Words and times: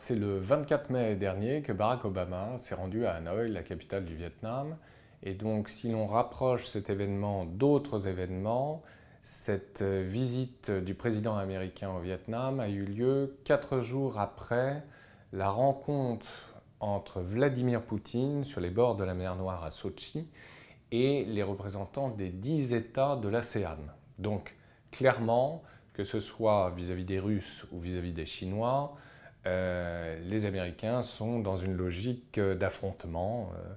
C'est 0.00 0.14
le 0.14 0.38
24 0.38 0.90
mai 0.90 1.16
dernier 1.16 1.60
que 1.60 1.72
Barack 1.72 2.04
Obama 2.04 2.56
s'est 2.60 2.76
rendu 2.76 3.04
à 3.04 3.14
Hanoï, 3.14 3.50
la 3.50 3.62
capitale 3.62 4.04
du 4.04 4.14
Vietnam. 4.14 4.76
Et 5.24 5.34
donc 5.34 5.68
si 5.68 5.90
l'on 5.90 6.06
rapproche 6.06 6.66
cet 6.66 6.88
événement 6.88 7.44
d'autres 7.44 8.06
événements, 8.06 8.84
cette 9.22 9.82
visite 9.82 10.70
du 10.70 10.94
président 10.94 11.36
américain 11.36 11.90
au 11.90 11.98
Vietnam 11.98 12.60
a 12.60 12.68
eu 12.68 12.84
lieu 12.84 13.38
quatre 13.44 13.80
jours 13.80 14.20
après 14.20 14.84
la 15.32 15.50
rencontre 15.50 16.54
entre 16.78 17.20
Vladimir 17.20 17.82
Poutine 17.82 18.44
sur 18.44 18.60
les 18.60 18.70
bords 18.70 18.96
de 18.96 19.02
la 19.04 19.14
mer 19.14 19.34
Noire 19.34 19.64
à 19.64 19.72
Sochi 19.72 20.28
et 20.92 21.24
les 21.24 21.42
représentants 21.42 22.10
des 22.10 22.30
dix 22.30 22.72
États 22.72 23.16
de 23.16 23.28
l'ASEAN. 23.28 23.78
Donc 24.18 24.54
clairement, 24.92 25.64
que 25.92 26.04
ce 26.04 26.20
soit 26.20 26.72
vis-à-vis 26.76 27.04
des 27.04 27.18
Russes 27.18 27.66
ou 27.72 27.80
vis-à-vis 27.80 28.12
des 28.12 28.26
Chinois, 28.26 28.94
euh, 29.48 30.18
les 30.24 30.46
Américains 30.46 31.02
sont 31.02 31.40
dans 31.40 31.56
une 31.56 31.76
logique 31.76 32.38
d'affrontement, 32.38 33.50
euh, 33.54 33.74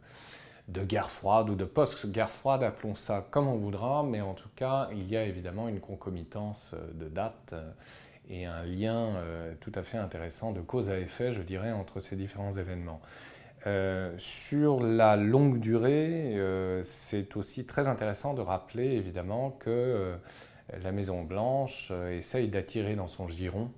de 0.68 0.84
guerre 0.84 1.10
froide 1.10 1.50
ou 1.50 1.56
de 1.56 1.66
post-guerre 1.66 2.32
froide, 2.32 2.64
appelons 2.64 2.96
ça 2.96 3.26
comme 3.32 3.48
on 3.48 3.58
voudra, 3.58 4.04
mais 4.04 4.22
en 4.22 4.34
tout 4.34 4.50
cas, 4.56 4.90
il 4.92 5.10
y 5.10 5.18
a 5.18 5.24
évidemment 5.24 5.68
une 5.68 5.80
concomitance 5.80 6.76
de 6.94 7.10
dates 7.10 7.56
et 8.30 8.46
un 8.46 8.64
lien 8.64 9.16
tout 9.60 9.72
à 9.76 9.84
fait 9.84 9.98
intéressant 9.98 10.54
de 10.54 10.62
cause 10.62 10.90
à 10.90 10.98
effet, 10.98 11.34
je 11.34 11.42
dirais, 11.42 11.72
entre 11.72 12.00
ces 12.00 12.16
différents 12.16 12.54
événements. 12.54 13.02
Euh, 13.68 14.14
sur 14.18 14.82
la 14.82 15.16
longue 15.16 15.60
durée, 15.60 16.36
euh, 16.36 16.82
c'est 16.84 17.38
aussi 17.38 17.66
très 17.66 17.88
intéressant 17.88 18.34
de 18.34 18.42
rappeler 18.42 18.88
évidemment 18.94 19.52
que 19.52 19.70
euh, 19.70 20.16
la 20.82 20.92
Maison-Blanche 20.92 21.92
essaye 22.12 22.48
d'attirer 22.48 22.96
dans 22.96 23.08
son 23.08 23.28
giron 23.28 23.70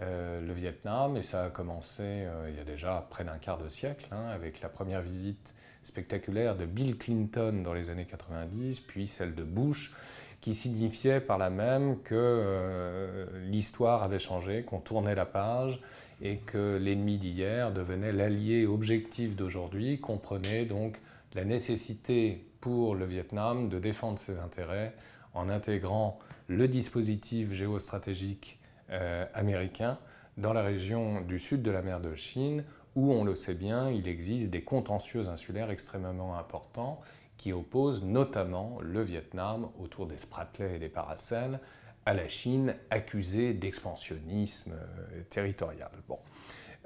le 0.00 0.52
Vietnam, 0.52 1.16
et 1.16 1.22
ça 1.22 1.44
a 1.44 1.50
commencé 1.50 2.26
il 2.48 2.56
y 2.56 2.60
a 2.60 2.64
déjà 2.64 3.06
près 3.10 3.24
d'un 3.24 3.38
quart 3.38 3.58
de 3.58 3.68
siècle, 3.68 4.08
hein, 4.12 4.28
avec 4.34 4.60
la 4.60 4.68
première 4.68 5.02
visite 5.02 5.54
spectaculaire 5.82 6.56
de 6.56 6.66
Bill 6.66 6.96
Clinton 6.96 7.62
dans 7.64 7.74
les 7.74 7.90
années 7.90 8.06
90, 8.06 8.80
puis 8.80 9.06
celle 9.06 9.34
de 9.34 9.44
Bush, 9.44 9.92
qui 10.40 10.54
signifiait 10.54 11.20
par 11.20 11.38
là 11.38 11.50
même 11.50 11.98
que 12.00 13.26
l'histoire 13.44 14.02
avait 14.02 14.18
changé, 14.18 14.62
qu'on 14.62 14.80
tournait 14.80 15.14
la 15.14 15.26
page 15.26 15.80
et 16.22 16.38
que 16.38 16.76
l'ennemi 16.76 17.18
d'hier 17.18 17.72
devenait 17.72 18.12
l'allié 18.12 18.66
objectif 18.66 19.36
d'aujourd'hui, 19.36 20.00
comprenait 20.00 20.64
donc 20.64 20.98
la 21.34 21.44
nécessité 21.44 22.44
pour 22.60 22.94
le 22.94 23.04
Vietnam 23.04 23.68
de 23.68 23.78
défendre 23.78 24.18
ses 24.18 24.38
intérêts 24.38 24.94
en 25.34 25.48
intégrant 25.48 26.18
le 26.48 26.68
dispositif 26.68 27.52
géostratégique 27.52 28.59
euh, 28.90 29.26
américain 29.34 29.98
dans 30.36 30.52
la 30.52 30.62
région 30.62 31.20
du 31.20 31.38
sud 31.38 31.62
de 31.62 31.70
la 31.70 31.82
mer 31.82 32.00
de 32.00 32.14
Chine, 32.14 32.64
où 32.96 33.12
on 33.12 33.24
le 33.24 33.34
sait 33.34 33.54
bien, 33.54 33.90
il 33.90 34.08
existe 34.08 34.50
des 34.50 34.62
contentieux 34.62 35.28
insulaires 35.28 35.70
extrêmement 35.70 36.38
importants 36.38 37.00
qui 37.36 37.52
opposent 37.52 38.02
notamment 38.04 38.78
le 38.82 39.02
Vietnam 39.02 39.68
autour 39.78 40.06
des 40.06 40.18
Spratlais 40.18 40.76
et 40.76 40.78
des 40.78 40.88
Paracels 40.88 41.58
à 42.06 42.14
la 42.14 42.28
Chine 42.28 42.74
accusée 42.90 43.54
d'expansionnisme 43.54 44.72
euh, 44.72 45.22
territorial. 45.30 45.90
Bon. 46.08 46.18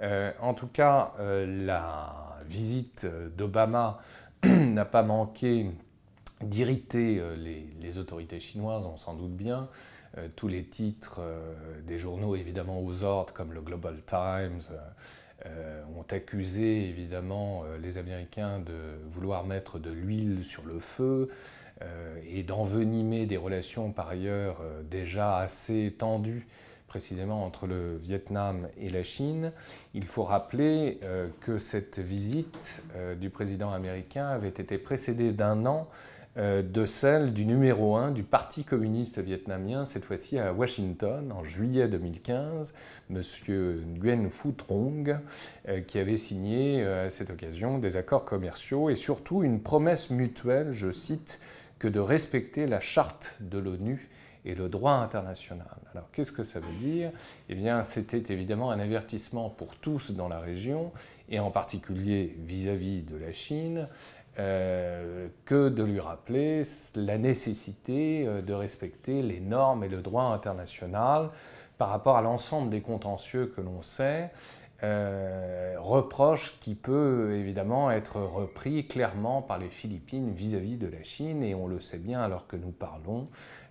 Euh, 0.00 0.32
en 0.40 0.54
tout 0.54 0.66
cas, 0.66 1.14
euh, 1.18 1.64
la 1.64 2.38
visite 2.46 3.06
d'Obama 3.36 4.00
n'a 4.44 4.84
pas 4.84 5.02
manqué 5.02 5.70
d'irriter 6.40 7.22
les, 7.80 7.98
autorités 7.98 8.40
chinoises, 8.40 8.84
on 8.84 8.96
s'en 8.96 9.14
doute 9.14 9.36
bien. 9.36 9.68
tous 10.36 10.48
les 10.48 10.64
titres 10.64 11.20
des 11.86 11.98
journaux, 11.98 12.36
évidemment 12.36 12.82
aux 12.82 13.04
ordres, 13.04 13.32
comme 13.32 13.52
le 13.52 13.60
Global 13.60 14.00
Times, 14.04 14.60
ont 15.44 16.04
accusé 16.10 16.88
évidemment 16.88 17.64
les 17.80 17.98
Américains 17.98 18.58
de 18.58 18.98
vouloir 19.08 19.44
mettre 19.44 19.78
de 19.78 19.90
l'huile 19.90 20.44
sur 20.44 20.64
le 20.64 20.78
feu, 20.80 21.30
euh, 21.82 22.20
et 22.24 22.44
d'envenimer 22.44 23.26
des 23.26 23.36
relations 23.36 23.90
par 23.90 24.08
ailleurs 24.08 24.58
euh, 24.62 24.82
déjà 24.84 25.38
assez 25.38 25.92
tendues 25.98 26.46
précisément 26.86 27.44
entre 27.44 27.66
le 27.66 27.96
Vietnam 27.96 28.68
et 28.78 28.88
la 28.90 29.02
Chine, 29.02 29.50
il 29.92 30.06
faut 30.06 30.22
rappeler 30.22 31.00
euh, 31.02 31.26
que 31.40 31.58
cette 31.58 31.98
visite 31.98 32.84
du 33.20 33.30
président 33.30 33.72
américain 33.72 34.28
avait 34.28 34.50
été 34.50 34.78
précédée 34.78 35.32
d'un 35.32 35.66
an 35.66 35.88
de 36.36 36.84
celle 36.84 37.32
du 37.32 37.46
numéro 37.46 37.94
1 37.94 38.10
du 38.10 38.24
Parti 38.24 38.64
communiste 38.64 39.20
vietnamien, 39.20 39.84
cette 39.84 40.04
fois-ci 40.04 40.36
à 40.38 40.52
Washington, 40.52 41.30
en 41.30 41.44
juillet 41.44 41.86
2015, 41.86 42.74
M. 43.10 43.20
Nguyen 43.96 44.28
Phu 44.28 44.48
Trong, 44.56 45.20
qui 45.86 45.98
avait 45.98 46.16
signé 46.16 46.84
à 46.84 47.10
cette 47.10 47.30
occasion 47.30 47.78
des 47.78 47.96
accords 47.96 48.24
commerciaux 48.24 48.90
et 48.90 48.96
surtout 48.96 49.44
une 49.44 49.62
promesse 49.62 50.10
mutuelle, 50.10 50.72
je 50.72 50.90
cite, 50.90 51.38
que 51.78 51.86
de 51.86 52.00
respecter 52.00 52.66
la 52.66 52.80
charte 52.80 53.36
de 53.40 53.58
l'ONU 53.58 54.08
et 54.44 54.54
le 54.54 54.68
droit 54.68 54.92
international. 54.92 55.76
Alors 55.92 56.10
qu'est-ce 56.10 56.32
que 56.32 56.44
ça 56.44 56.60
veut 56.60 56.76
dire? 56.78 57.12
Eh 57.48 57.54
bien 57.54 57.82
c'était 57.84 58.32
évidemment 58.32 58.70
un 58.70 58.80
avertissement 58.80 59.50
pour 59.50 59.76
tous 59.76 60.10
dans 60.10 60.28
la 60.28 60.40
région, 60.40 60.92
et 61.30 61.38
en 61.38 61.50
particulier 61.50 62.36
vis-à-vis 62.40 63.02
de 63.02 63.16
la 63.16 63.32
Chine, 63.32 63.88
euh, 64.38 65.28
que 65.44 65.68
de 65.68 65.82
lui 65.84 66.00
rappeler 66.00 66.62
la 66.96 67.18
nécessité 67.18 68.26
euh, 68.26 68.42
de 68.42 68.52
respecter 68.52 69.22
les 69.22 69.40
normes 69.40 69.84
et 69.84 69.88
le 69.88 70.02
droit 70.02 70.24
international 70.24 71.30
par 71.78 71.88
rapport 71.88 72.16
à 72.16 72.22
l'ensemble 72.22 72.70
des 72.70 72.80
contentieux 72.80 73.52
que 73.54 73.60
l'on 73.60 73.82
sait, 73.82 74.30
euh, 74.84 75.76
reproche 75.78 76.58
qui 76.60 76.74
peut 76.74 77.36
évidemment 77.36 77.90
être 77.90 78.20
repris 78.20 78.86
clairement 78.86 79.40
par 79.40 79.58
les 79.58 79.70
Philippines 79.70 80.34
vis-à-vis 80.34 80.76
de 80.76 80.86
la 80.86 81.02
Chine, 81.02 81.42
et 81.42 81.54
on 81.54 81.66
le 81.66 81.80
sait 81.80 81.98
bien 81.98 82.20
alors 82.20 82.46
que 82.46 82.56
nous 82.56 82.70
parlons, 82.70 83.24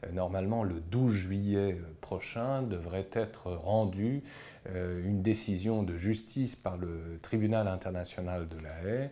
euh, 0.06 0.12
normalement 0.12 0.64
le 0.64 0.80
12 0.80 1.14
juillet 1.14 1.74
euh, 1.74 1.96
prochain 2.02 2.64
devrait 2.64 3.10
être 3.14 3.52
rendue 3.52 4.24
une 4.66 5.22
décision 5.22 5.84
de 5.84 5.98
justice 5.98 6.56
par 6.56 6.78
le 6.78 7.20
tribunal 7.22 7.68
international 7.68 8.48
de 8.48 8.56
la 8.60 8.70
Haye 8.86 9.10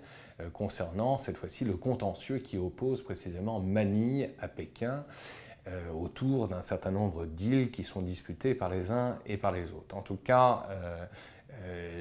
concernant 0.54 1.18
cette 1.18 1.36
fois-ci 1.36 1.66
le 1.66 1.76
contentieux 1.76 2.38
qui 2.38 2.58
oppose 2.58 3.04
précisément 3.04 3.60
Manille 3.60 4.30
à 4.40 4.48
Pékin. 4.48 5.04
autour 5.94 6.48
d'un 6.48 6.62
certain 6.62 6.92
nombre 6.92 7.26
d'îles 7.26 7.70
qui 7.70 7.84
sont 7.84 8.02
disputées 8.02 8.56
par 8.56 8.70
les 8.70 8.92
uns 8.92 9.20
et 9.26 9.36
par 9.36 9.52
les 9.52 9.74
autres. 9.74 9.98
En 9.98 10.02
tout 10.02 10.16
cas, 10.16 10.70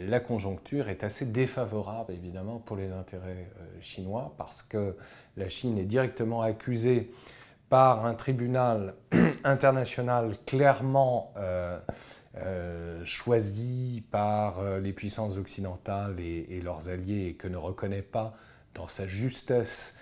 la 0.07 0.21
conjoncture 0.21 0.89
est 0.89 1.05
assez 1.05 1.27
défavorable 1.27 2.13
évidemment 2.13 2.59
pour 2.59 2.77
les 2.77 2.91
intérêts 2.91 3.51
euh, 3.61 3.81
chinois 3.81 4.35
parce 4.39 4.63
que 4.63 4.97
la 5.37 5.49
Chine 5.49 5.79
est 5.79 5.85
directement 5.85 6.43
accusée 6.43 7.11
par 7.69 8.07
un 8.07 8.15
tribunal 8.15 8.95
international 9.45 10.33
clairement 10.47 11.33
euh, 11.37 11.79
choisi 13.05 14.05
par 14.11 14.63
les 14.79 14.93
puissances 14.93 15.37
occidentales 15.37 16.21
et, 16.21 16.61
leurs 16.63 16.89
alliés 16.89 17.27
et 17.27 17.35
que 17.35 17.49
ne 17.49 17.57
reconnaît 17.57 18.03
pas 18.03 18.35
dans 18.75 18.89
sa 18.89 19.07
justesse 19.07 19.95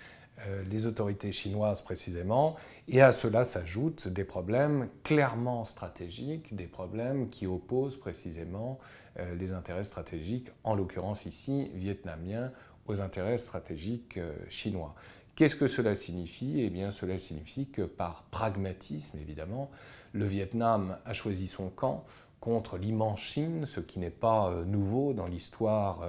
les 0.69 0.85
autorités 0.85 1.31
chinoises 1.31 1.81
précisément, 1.81 2.55
et 2.87 3.01
à 3.01 3.11
cela 3.11 3.43
s'ajoutent 3.43 4.07
des 4.07 4.23
problèmes 4.23 4.87
clairement 5.03 5.65
stratégiques, 5.65 6.55
des 6.55 6.67
problèmes 6.67 7.29
qui 7.29 7.45
opposent 7.45 7.97
précisément 7.97 8.79
euh, 9.19 9.35
les 9.35 9.51
intérêts 9.53 9.83
stratégiques, 9.83 10.49
en 10.63 10.75
l'occurrence 10.75 11.25
ici 11.25 11.69
vietnamiens, 11.73 12.51
aux 12.87 13.01
intérêts 13.01 13.37
stratégiques 13.37 14.17
euh, 14.17 14.33
chinois. 14.49 14.95
Qu'est-ce 15.35 15.55
que 15.55 15.67
cela 15.67 15.95
signifie? 15.95 16.61
Eh 16.61 16.69
bien, 16.69 16.91
cela 16.91 17.17
signifie 17.17 17.67
que 17.67 17.83
par 17.83 18.23
pragmatisme, 18.23 19.17
évidemment, 19.19 19.69
le 20.11 20.25
Vietnam 20.25 20.97
a 21.05 21.13
choisi 21.13 21.47
son 21.47 21.69
camp 21.69 22.05
contre 22.39 22.77
l'immense 22.77 23.19
Chine, 23.19 23.65
ce 23.65 23.79
qui 23.79 23.99
n'est 23.99 24.09
pas 24.09 24.49
euh, 24.49 24.65
nouveau 24.65 25.13
dans 25.13 25.25
l'histoire 25.25 26.01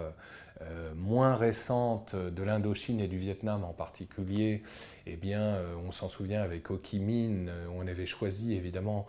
moins 0.94 1.36
récente 1.36 2.14
de 2.14 2.42
l'Indochine 2.42 3.00
et 3.00 3.08
du 3.08 3.16
Vietnam 3.16 3.64
en 3.64 3.72
particulier. 3.72 4.62
Eh 5.06 5.16
bien, 5.16 5.56
on 5.86 5.90
s'en 5.90 6.10
souvient 6.10 6.42
avec 6.42 6.70
Ho 6.70 6.78
Chi 6.82 6.98
Minh, 6.98 7.50
on 7.74 7.86
avait 7.86 8.04
choisi 8.04 8.52
évidemment 8.52 9.06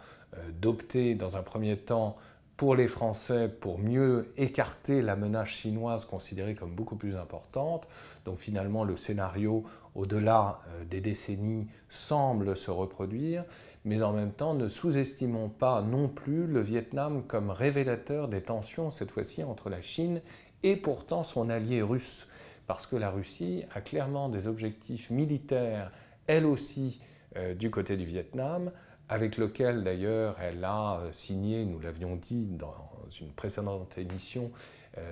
d'opter 0.62 1.14
dans 1.14 1.36
un 1.36 1.44
premier 1.44 1.76
temps 1.76 2.16
pour 2.62 2.76
les 2.76 2.88
Français 2.88 3.50
pour 3.50 3.80
mieux 3.80 4.32
écarter 4.38 5.02
la 5.02 5.16
menace 5.16 5.50
chinoise 5.50 6.06
considérée 6.06 6.54
comme 6.54 6.76
beaucoup 6.76 6.96
plus 6.96 7.16
importante. 7.16 7.88
Donc 8.24 8.38
finalement, 8.38 8.84
le 8.84 8.98
scénario, 8.98 9.64
au-delà 9.96 10.62
euh, 10.68 10.86
des 10.86 11.02
décennies, 11.02 11.68
semble 11.90 12.56
se 12.56 12.70
reproduire. 12.70 13.46
Mais 13.84 14.04
en 14.04 14.14
même 14.14 14.32
temps, 14.32 14.54
ne 14.54 14.68
sous-estimons 14.68 15.50
pas 15.50 15.82
non 15.82 16.08
plus 16.08 16.46
le 16.46 16.60
Vietnam 16.60 17.24
comme 17.28 17.50
révélateur 17.50 18.28
des 18.28 18.42
tensions, 18.42 18.92
cette 18.92 19.12
fois-ci, 19.12 19.44
entre 19.44 19.70
la 19.70 19.82
Chine 19.82 20.22
et 20.62 20.76
pourtant 20.76 21.24
son 21.24 21.50
allié 21.50 21.82
russe. 21.82 22.28
Parce 22.68 22.86
que 22.86 22.96
la 22.96 23.10
Russie 23.10 23.64
a 23.74 23.82
clairement 23.82 24.30
des 24.30 24.48
objectifs 24.48 25.10
militaires, 25.10 25.92
elle 26.28 26.46
aussi, 26.46 27.02
euh, 27.38 27.56
du 27.56 27.72
côté 27.72 27.98
du 27.98 28.06
Vietnam, 28.06 28.72
avec 29.10 29.38
lequel 29.38 29.84
d'ailleurs 29.84 30.38
elle 30.40 30.64
a 30.64 31.02
signé, 31.12 31.66
nous 31.66 31.80
l'avions 31.80 32.16
dit 32.16 32.46
dans 32.46 32.76
une 33.20 33.32
précédente 33.32 33.98
émission, 33.98 34.52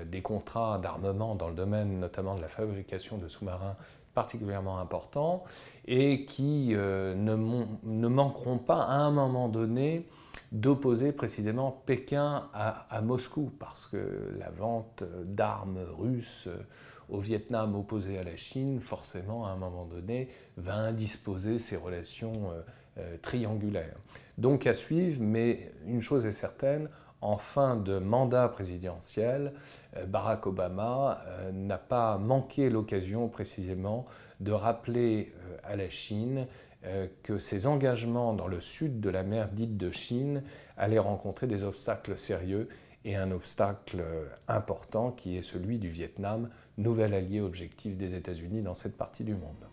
des 0.05 0.21
contrats 0.21 0.77
d'armement 0.77 1.35
dans 1.35 1.47
le 1.47 1.55
domaine 1.55 1.99
notamment 2.01 2.35
de 2.35 2.41
la 2.41 2.49
fabrication 2.49 3.17
de 3.17 3.29
sous-marins 3.29 3.77
particulièrement 4.13 4.79
importants 4.79 5.43
et 5.85 6.25
qui 6.25 6.69
ne, 6.69 7.15
ne, 7.83 8.07
manqueront 8.07 8.57
pas 8.57 8.83
à 8.83 8.95
un 8.95 9.11
moment 9.11 9.49
donné 9.49 10.07
d'opposer 10.51 11.11
précisément 11.11 11.71
Pékin 11.85 12.49
à, 12.53 13.01
Moscou, 13.01 13.51
parce 13.59 13.87
que 13.87 14.33
la 14.37 14.49
vente 14.49 15.03
d'armes 15.25 15.79
russes 15.97 16.47
au 17.09 17.19
Vietnam 17.19 17.75
opposé 17.75 18.17
à 18.17 18.23
la 18.23 18.35
Chine, 18.35 18.79
forcément, 18.79 19.45
à 19.45 19.49
un 19.49 19.55
moment 19.55 19.85
donné, 19.85 20.29
va 20.57 20.75
indisposer 20.75 21.59
ces 21.59 21.75
relations 21.75 22.51
euh, 22.51 22.61
euh, 22.99 23.17
triangulaires. 23.21 23.97
Donc 24.37 24.67
à 24.67 24.73
suivre, 24.73 25.21
mais 25.21 25.71
une 25.85 26.01
chose 26.01 26.25
est 26.25 26.31
certaine, 26.31 26.89
en 27.21 27.37
fin 27.37 27.75
de 27.75 27.99
mandat 27.99 28.47
présidentiel, 28.49 29.53
euh, 29.97 30.05
Barack 30.05 30.47
Obama 30.47 31.21
n'a 31.53 31.77
pas 31.77 32.17
manqué 32.17 32.69
l'occasion 32.69 33.27
précisément 33.27 34.05
de 34.39 34.51
rappeler 34.51 35.33
à 35.63 35.75
la 35.75 35.89
Chine 35.89 36.47
euh, 36.85 37.07
que 37.23 37.39
ces 37.39 37.67
engagements 37.67 38.33
dans 38.33 38.47
le 38.47 38.61
sud 38.61 39.01
de 39.01 39.09
la 39.09 39.23
mer 39.23 39.49
dite 39.49 39.75
de 39.75 39.91
Chine 39.91 40.43
allaient 40.77 40.99
rencontrer 40.99 41.45
des 41.45 41.65
obstacles 41.65 42.17
sérieux 42.17 42.69
et 43.03 43.17
un 43.17 43.31
obstacle 43.31 44.03
important 44.47 45.11
qui 45.11 45.37
est 45.37 45.41
celui 45.41 45.77
du 45.77 45.89
Vietnam, 45.89 46.49
nouvel 46.77 47.13
allié 47.13 47.41
objectif 47.41 47.97
des 47.97 48.15
États-Unis 48.15 48.61
dans 48.61 48.73
cette 48.73 48.97
partie 48.97 49.23
du 49.23 49.33
monde. 49.33 49.67